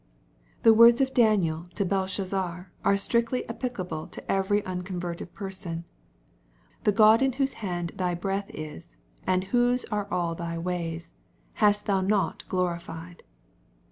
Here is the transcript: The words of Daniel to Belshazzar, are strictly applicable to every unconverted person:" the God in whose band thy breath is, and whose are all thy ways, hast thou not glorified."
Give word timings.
The 0.63 0.73
words 0.73 0.99
of 0.99 1.13
Daniel 1.13 1.67
to 1.75 1.85
Belshazzar, 1.85 2.71
are 2.83 2.97
strictly 2.97 3.47
applicable 3.47 4.07
to 4.07 4.31
every 4.31 4.65
unconverted 4.65 5.35
person:" 5.35 5.85
the 6.85 6.91
God 6.91 7.21
in 7.21 7.33
whose 7.33 7.53
band 7.61 7.91
thy 7.97 8.15
breath 8.15 8.49
is, 8.49 8.95
and 9.27 9.43
whose 9.43 9.85
are 9.91 10.07
all 10.09 10.33
thy 10.33 10.57
ways, 10.57 11.13
hast 11.53 11.85
thou 11.85 12.01
not 12.01 12.47
glorified." 12.49 13.21